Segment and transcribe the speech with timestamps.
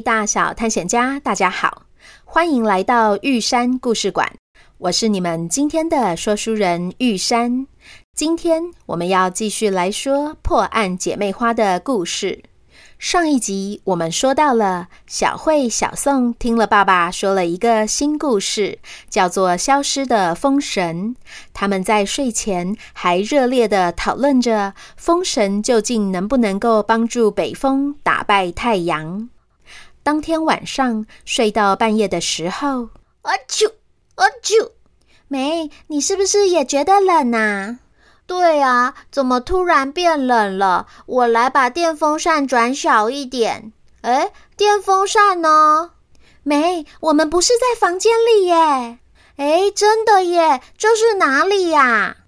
[0.00, 1.82] 大小探险家，大家好，
[2.24, 4.32] 欢迎来到玉山故事馆。
[4.78, 7.66] 我是你们今天的说书人玉山。
[8.14, 12.42] 今天我们要继续来说破案姐妹花的故事。
[12.98, 21.14] 上一集我们说到了小慧、小宋听了爸爸说了一个新故事，叫做《消失的风神》。
[21.52, 29.28] 他们在睡前还热烈地讨论着风神究竟能不能够帮助北风打败太阳。
[30.06, 32.90] 当天晚上睡到半夜的时候，
[33.22, 33.68] 啊啾
[34.14, 34.70] 啊啾，
[35.26, 37.80] 梅，你是不是也觉得冷啊？
[38.24, 40.86] 对啊，怎么突然变冷了？
[41.06, 43.72] 我来把电风扇转小一点。
[44.02, 45.90] 诶，电风扇呢？
[46.44, 48.98] 梅，我们不是在房间里耶。
[49.38, 52.18] 诶，真的耶，这是哪里呀？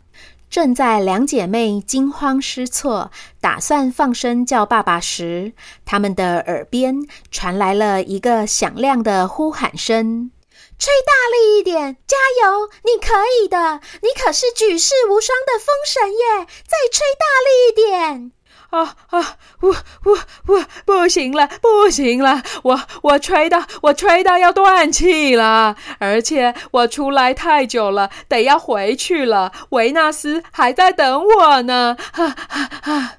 [0.51, 3.11] 正在两姐妹惊慌失措，
[3.41, 5.53] 打算放声叫爸爸时，
[5.85, 6.97] 他们的耳边
[7.31, 10.31] 传来了一个响亮的呼喊声。
[10.79, 12.69] 吹大力一点，加油！
[12.85, 16.47] 你可以的，你可是举世无双的风神耶！
[16.67, 18.33] 再吹大力一点！
[18.71, 19.37] 啊啊！
[19.61, 19.75] 我
[20.05, 22.43] 我我不行了，不行了！
[22.63, 29.53] 我我吹到我吹到要断气了，而且我出来太久了，得要回去了。
[29.71, 31.97] 维纳斯还在等我呢！
[32.13, 33.15] 哈哈哈！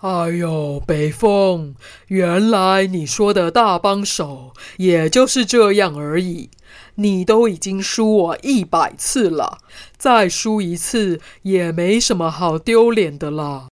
[0.00, 1.74] 哎呦，北风，
[2.06, 6.50] 原来你说的大帮手也就是这样而已。
[6.96, 9.58] 你都已经输我一百次了，
[9.98, 13.66] 再输一次也没什么好丢脸的啦。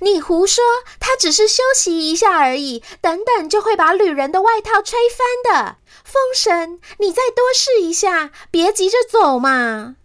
[0.00, 0.62] 你胡说，
[0.98, 5.76] 他只是休息一下而已，等等就会把旅人的外套吹翻的。
[6.04, 9.96] 风神，你再多试一下，别急着走嘛。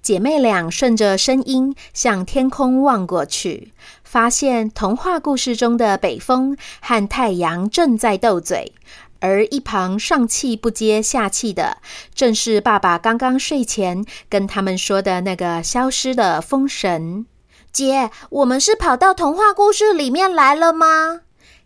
[0.00, 3.72] 姐妹俩顺着声音向天空望过去，
[4.04, 8.72] 发现童话故事中的北风和太阳正在斗嘴。
[9.20, 11.78] 而一旁上气不接下气的，
[12.14, 17.26] 正是爸爸刚刚睡前跟他们说的那个消失的风神。
[17.72, 21.20] 姐，我们是跑到童话故事里面来了吗？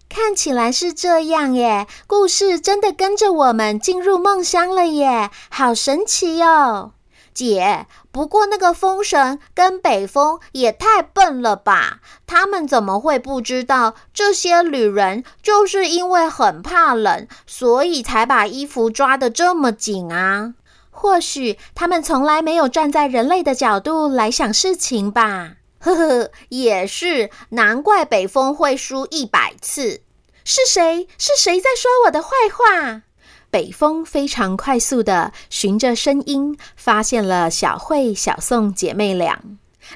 [0.08, 6.92] 看起来是这样耶，故事真的跟着我们进入梦乡了耶，好神奇哦！
[7.32, 12.00] 姐，不过那个风神跟北风也太笨了吧？
[12.26, 20.52] 他们怎么会不知道这些旅人就是因为很怕冷，所以才把衣服抓得这么紧啊？
[20.90, 25.52] 或许他们从来没有站在人类的角度来想事情吧。
[25.82, 30.03] 呵呵，也是，难怪北风会输一百次。
[30.44, 31.09] 是谁？
[31.19, 33.03] 是谁在说我的坏话？
[33.50, 39.41] 北风非常快速的循着声音，发现了小慧、小宋姐妹俩。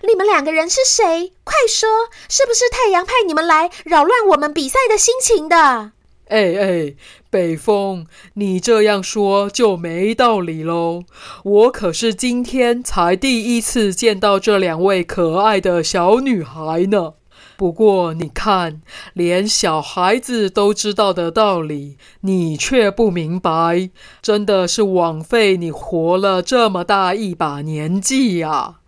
[0.02, 1.32] 你们两个人是谁？
[1.44, 1.88] 快说，
[2.28, 5.92] 是不是太阳派你们来扰乱我们比赛的心情的？
[6.28, 6.94] 哎哎，
[7.30, 11.04] 北风，你这样说就没道理喽！
[11.44, 17.14] 我可是今天才第一次见到这两位可爱的小女孩呢。
[17.56, 18.82] 不过，你看，
[19.14, 23.88] 连小孩子都知道的道理，你却不明白，
[24.20, 28.80] 真的是枉费你活了这么大一把年纪呀！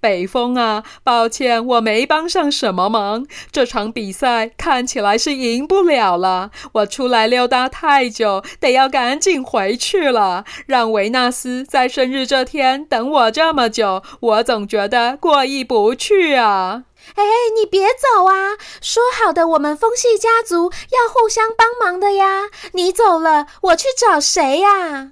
[0.00, 3.26] 北风啊，抱歉，我没帮上什么忙。
[3.50, 6.50] 这场比赛看起来是赢不了了。
[6.72, 10.44] 我出来溜达太久，得要赶紧回去了。
[10.66, 16.84] 让维纳斯在生日这天等我这么久，我总觉得过意不去啊。
[17.16, 17.24] 哎，
[17.56, 18.56] 你别走啊！
[18.80, 22.44] 说好的，我们风系家族要互相帮忙的呀。
[22.72, 25.10] 你走了，我去找谁呀？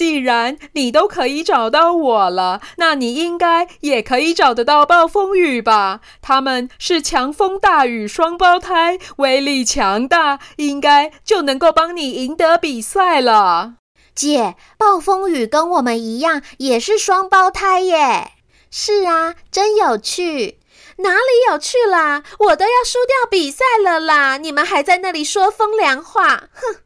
[0.00, 6.00] 既然你都可以找到我了，那你应该也可以找得到暴风雨吧？
[6.22, 13.74] 他们是强风大雨双胞胎，威力强大，应该就能够帮你赢得比赛了。
[14.14, 18.30] 姐，暴风雨跟我们一样，也是双胞胎耶。
[18.70, 20.60] 是啊，真有趣。
[20.96, 22.22] 哪里有趣啦？
[22.38, 24.38] 我都要输掉比赛了啦！
[24.38, 26.76] 你们还在那里说风凉话，哼！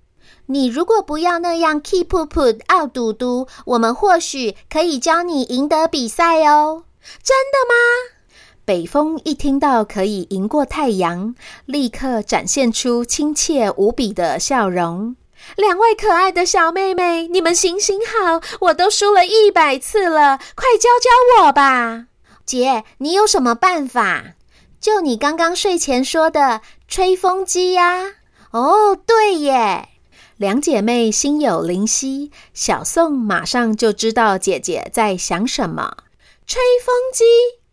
[0.47, 6.85] 你如果不要那样气噗噗、傲嘟嘟，我们或许可以教你赢得比赛哦。
[7.23, 7.75] 真的吗？
[8.67, 11.35] 北风一听到可以赢过太阳，
[11.67, 15.17] 立刻展现出亲切无比的笑容。
[15.57, 22.07] 两位可爱的小妹妹，你们行行好，我都输了一百次了，快教教我吧！
[22.47, 24.35] 姐，你有什么办法？
[24.81, 28.13] 就你刚刚睡前说的吹风机呀！
[28.53, 29.89] 哦，对耶！
[30.37, 35.97] 两姐妹心有灵犀，小宋马上就知道姐姐在想什么。
[36.45, 37.25] 吹风机？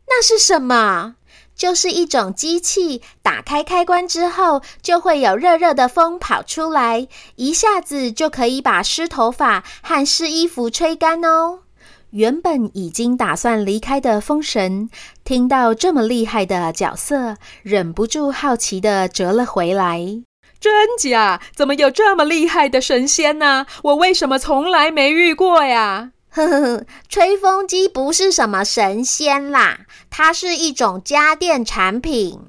[0.08, 1.16] 那是什么？
[1.56, 11.60] 就是一种机器，打开开关之后，就会有热热的风跑出来，一下子就可以把湿头发和湿衣服吹干哦。
[12.12, 14.90] 原本已经打算离开的风神，
[15.24, 20.22] 听到这么厉害的角色，忍不住好奇地折了回来。
[20.62, 21.42] 真假？
[21.56, 23.66] 怎么有这么厉害的神仙呢？
[23.82, 26.12] 我为什么从来没遇过呀？
[26.30, 29.80] 呵呵呵，吹风机不是什么神仙啦，
[30.12, 32.40] 它是一种家电产品。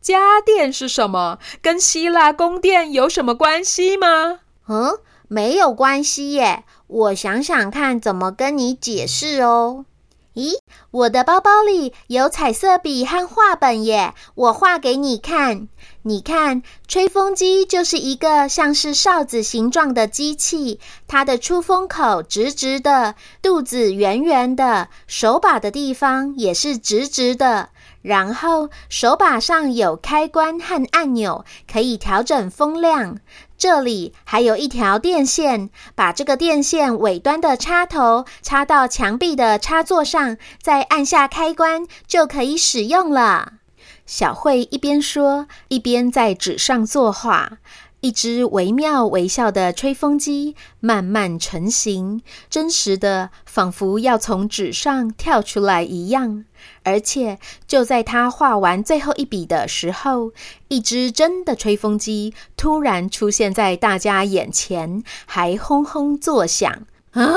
[0.00, 1.38] 家电是什么？
[1.62, 4.40] 跟希腊宫殿有什么关系吗？
[4.68, 6.64] 嗯，没有关系耶。
[6.86, 9.86] 我想想看，怎么跟你解释哦？
[10.34, 10.58] 咦，
[10.90, 15.68] 我的包包里有彩色笔和画本耶，我画给你看。
[16.02, 27.68] 你看，吹风机就是一个像是哨子形状的机器，它的出风口直直的，肚子圆圆的，手把的地方也是直直的。
[28.02, 33.18] 然后手把上有开关和按钮，可以调整风量。
[33.64, 43.54] 这里还有一条电线，把这个电线尾端的插头插到墙壁的插座上，再按下开关就可以使用了。
[44.04, 47.52] 小慧一边说，一边在纸上作画。
[48.04, 52.20] 一只惟妙惟肖的吹风机慢慢成型，
[52.50, 56.44] 真实的仿佛要从纸上跳出来一样。
[56.82, 60.32] 而且就在他画完最后一笔的时候，
[60.68, 66.70] 一只真的吹风机突然出现在大家眼前，还轰轰作响。
[67.12, 67.32] 啊！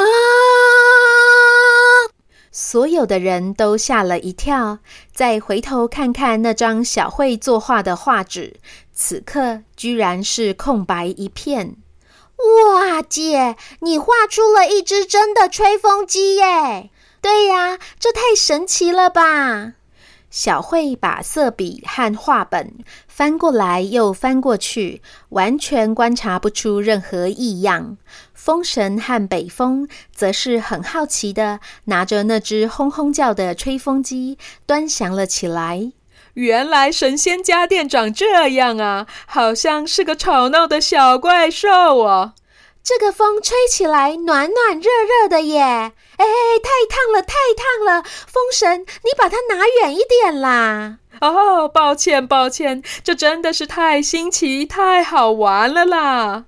[2.60, 4.80] 所有的人都吓了一跳，
[5.14, 8.56] 再回头看看那张小慧作画的画纸，
[8.92, 11.76] 此刻居然是空白一片。
[12.74, 16.90] 哇，姐，你画出了一只真的吹风机耶！
[17.22, 19.74] 对呀，这太神奇了吧！
[20.30, 22.74] 小慧把色笔和画本
[23.08, 27.98] 翻过来又翻过去，完全观察不出任何异样。
[28.34, 35.92] 风神和北风则是很好奇的，拿着那只轰轰叫的吹风机端详了起来。
[36.34, 41.70] 原来神仙家电长这样啊，好像是个吵闹的小怪兽
[42.04, 42.34] 哦。
[42.88, 45.62] 这个风吹起来暖暖热热的耶！
[45.62, 46.26] 哎，
[46.64, 48.02] 太烫了，太烫了！
[48.02, 51.00] 风神，你把它拿远一点啦。
[51.20, 56.46] 哦，抱歉，抱歉，这真的是太新奇、太好玩了啦。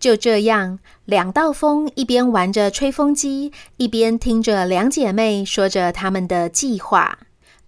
[0.00, 0.80] 就这样。
[1.04, 7.16] 两道风一边玩着吹风机，一边听着两姐妹说着他们的计划。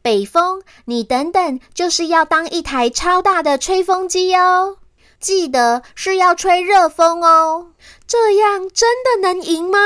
[0.02, 4.77] 北风，你等等，就是要当一台超大的吹风机哦！
[5.20, 7.68] 记得是要吹热风哦。
[8.06, 9.78] 这样真的能赢吗？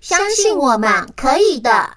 [0.00, 1.96] 相信我们可以的。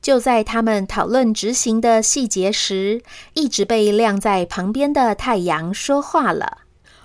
[0.00, 3.02] 就在他们讨论执行的细节时，
[3.34, 6.58] 一直被晾在旁边的太阳说话了。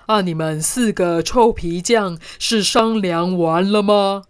[0.05, 0.21] 啊！
[0.21, 4.23] 你们四个臭皮匠是商量完了吗？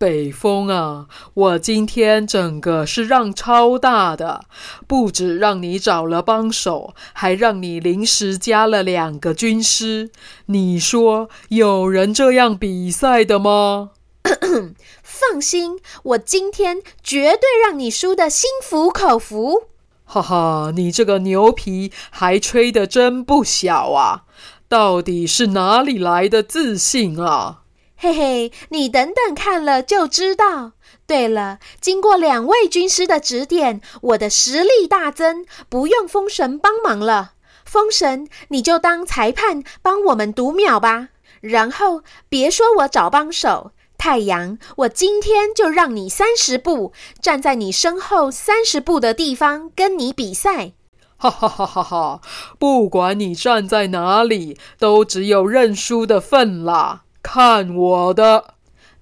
[0.00, 4.46] 北风啊，我今天整个是让超大的，
[4.86, 10.10] 不止让你找了帮手，还让你临时加了两个军师。
[10.46, 13.90] 你说有人这样比赛的吗？
[15.02, 19.64] 放心，我今天绝对让你输得心服口服。
[20.06, 24.22] 哈哈，你这个牛皮还吹得真不小啊！
[24.66, 27.58] 到底是哪里来的自信啊？
[28.02, 30.72] 嘿嘿，你等等看了就知道。
[31.06, 37.32] 对了，经过两位军师的指点，我的实力大增，不用风神帮忙了。
[37.66, 41.08] 风神，你就当裁判，帮我们读秒吧。
[41.42, 50.72] 然后别说我找帮手，太阳，我今天就让你三十步，站在你身后三十步的地方跟你比赛。
[51.18, 52.20] 哈哈哈哈哈！
[52.58, 57.02] 不管你站在哪里，都只有认输的份啦！
[57.32, 58.54] 看我的！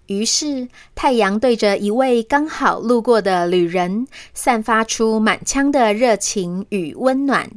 [0.04, 7.50] 于是太阳对着一位刚好路过的旅人，散发出满腔的热情与温暖。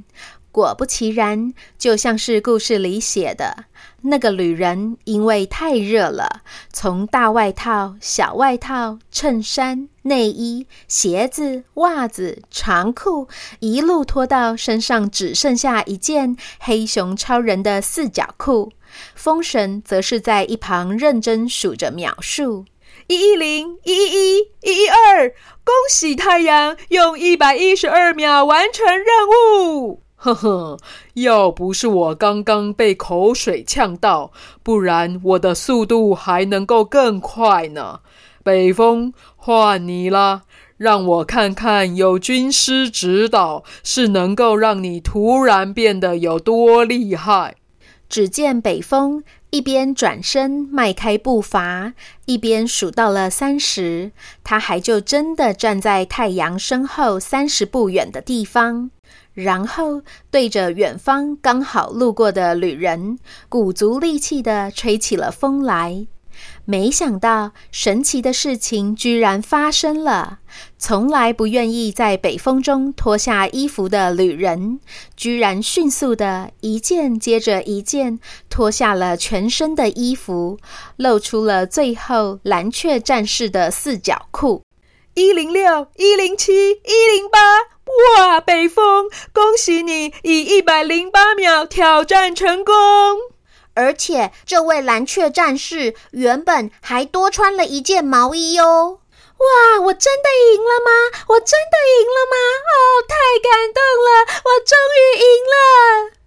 [0.52, 3.66] 果不其然，就像是故事里写的，
[4.02, 6.42] 那个旅人因为太热了，
[6.74, 13.30] 从大外套、小外套、衬衫、内衣、鞋子、袜子、长裤，
[13.60, 18.74] 一路脱到身上只剩下一件黑熊超人的四角裤。
[19.16, 22.66] 风神则是在一旁认真数着秒数：
[23.08, 25.30] 一一零、一一一、一一二。
[25.64, 29.06] 恭喜太阳用一百一十二秒完成任
[29.70, 30.01] 务。
[30.24, 30.78] 呵呵，
[31.16, 38.02] 要不是我刚刚被口水呛到，不然我的速度还能够更快呢。
[38.44, 40.44] 北风，换你啦！
[40.78, 47.56] 让我看看有军师指导，是能够让你突然变得有多厉害。
[48.08, 51.94] 只见北风一边转身迈开步伐，
[52.26, 54.12] 一边数到了三十，
[54.44, 58.92] 他还就真的站在太阳身后三十步远的地方，
[59.34, 66.08] 然后对着远方刚好路过的旅人，鼓足力气地吹起了风来。
[66.66, 70.40] 没想到，神奇的事情居然发生了。
[70.78, 74.80] 从来不愿意在北风中脱下衣服的旅人，
[75.16, 78.20] 居然迅速的一件接着一件
[78.50, 80.58] 脱下了全身的衣服，
[80.96, 84.64] 露出了最后蓝雀战士的四角裤。
[85.14, 87.38] 一零六、一零七、一零八，
[88.18, 88.40] 哇！
[88.40, 92.74] 北风，恭喜你以一百零八秒挑战成功。
[93.74, 99.00] 而且，这位蓝雀战士原本还多穿了一件毛衣哦！
[99.38, 100.92] 哇，我真的赢了吗？
[101.30, 102.36] 我真的赢了吗？
[102.68, 104.10] 哦，太感动了！
[104.44, 106.21] 我终于赢了！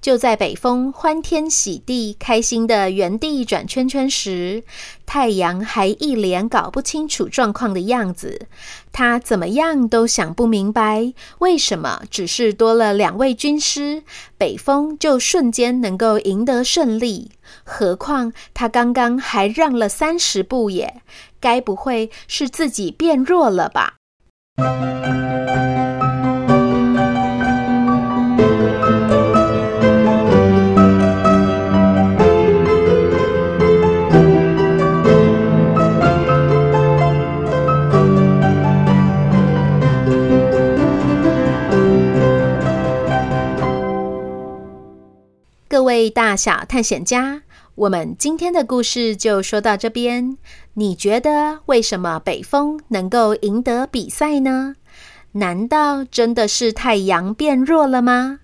[0.00, 4.64] 就在北风欢天喜地、开心的原地转圈圈时，
[5.04, 8.46] 太阳还一脸搞不清楚状况的样子。
[8.92, 14.02] 他怎么样都想不明白，为什么只是多了两位军师，
[14.38, 17.32] 北风就瞬间能够赢得胜利？
[17.62, 21.02] 何况他刚刚还让了三十步耶，
[21.38, 23.96] 该不会是自己变弱了吧？
[46.00, 47.42] 位大小探险家，
[47.74, 50.38] 我们今天的故事就说到这边。
[50.72, 54.76] 你觉得为什么北风能够赢得比赛呢？
[55.32, 58.40] 难道真的是太阳变弱了吗？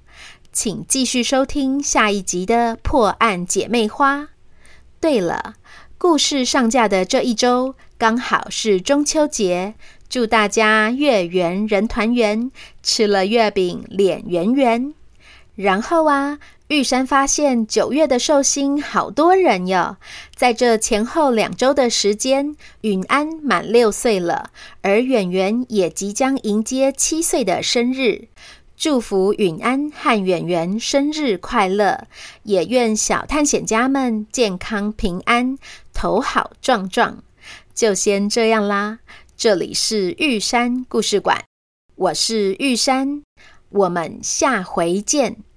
[0.52, 4.28] 请继续收听下一集的破案姐妹花。
[5.00, 5.54] 对了，
[5.96, 9.72] 故事上架的这一周刚好是中秋节，
[10.10, 12.50] 祝大家月圆人团圆，
[12.82, 14.92] 吃了月饼脸圆圆。
[15.54, 16.38] 然后啊。
[16.68, 19.99] 玉山发现九月的寿星好多人哟，
[20.35, 24.50] 在这前后两周的时间，允安满六岁了，
[24.82, 28.26] 而圆圆也即将迎接七岁的生日。
[28.76, 32.08] 祝福允安和远远生日快乐，
[32.42, 35.56] 也愿小探险家们健康平安，
[35.94, 37.23] 头好壮壮。
[37.76, 38.99] 就先这样啦，
[39.37, 41.44] 这里是玉山故事馆，
[41.94, 43.23] 我是玉山，
[43.68, 45.37] 我们下回见。